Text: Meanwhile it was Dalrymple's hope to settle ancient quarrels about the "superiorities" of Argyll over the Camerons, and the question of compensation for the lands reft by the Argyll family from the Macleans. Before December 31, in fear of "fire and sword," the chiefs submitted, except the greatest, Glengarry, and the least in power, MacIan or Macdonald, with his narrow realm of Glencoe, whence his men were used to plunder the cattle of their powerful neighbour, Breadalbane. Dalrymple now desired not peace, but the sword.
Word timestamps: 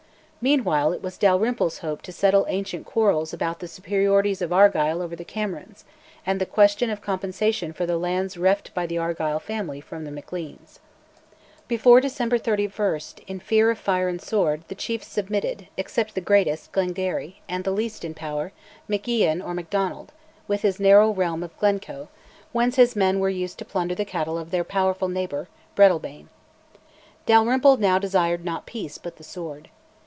Meanwhile 0.43 0.91
it 0.93 1.03
was 1.03 1.19
Dalrymple's 1.19 1.77
hope 1.85 2.01
to 2.01 2.11
settle 2.11 2.47
ancient 2.49 2.87
quarrels 2.87 3.31
about 3.31 3.59
the 3.59 3.67
"superiorities" 3.67 4.41
of 4.41 4.51
Argyll 4.51 5.03
over 5.03 5.15
the 5.15 5.23
Camerons, 5.23 5.83
and 6.25 6.41
the 6.41 6.47
question 6.47 6.89
of 6.89 6.99
compensation 6.99 7.73
for 7.73 7.85
the 7.85 7.95
lands 7.95 8.37
reft 8.37 8.73
by 8.73 8.87
the 8.87 8.97
Argyll 8.97 9.37
family 9.39 9.79
from 9.79 10.03
the 10.03 10.09
Macleans. 10.09 10.79
Before 11.67 12.01
December 12.01 12.39
31, 12.39 12.99
in 13.27 13.39
fear 13.39 13.69
of 13.69 13.77
"fire 13.77 14.07
and 14.09 14.19
sword," 14.19 14.63
the 14.67 14.73
chiefs 14.73 15.05
submitted, 15.05 15.67
except 15.77 16.15
the 16.15 16.21
greatest, 16.21 16.71
Glengarry, 16.71 17.41
and 17.47 17.63
the 17.63 17.69
least 17.69 18.03
in 18.03 18.15
power, 18.15 18.51
MacIan 18.89 19.45
or 19.45 19.53
Macdonald, 19.53 20.11
with 20.47 20.63
his 20.63 20.79
narrow 20.79 21.11
realm 21.11 21.43
of 21.43 21.55
Glencoe, 21.59 22.09
whence 22.51 22.77
his 22.77 22.95
men 22.95 23.19
were 23.19 23.29
used 23.29 23.59
to 23.59 23.65
plunder 23.65 23.93
the 23.93 24.05
cattle 24.05 24.39
of 24.39 24.49
their 24.49 24.63
powerful 24.63 25.07
neighbour, 25.07 25.49
Breadalbane. 25.75 26.29
Dalrymple 27.27 27.77
now 27.77 27.99
desired 27.99 28.43
not 28.43 28.65
peace, 28.65 28.97
but 28.97 29.17
the 29.17 29.23
sword. 29.23 29.69